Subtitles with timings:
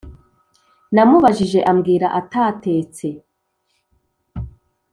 [0.93, 3.07] namubajije ambwira atatetse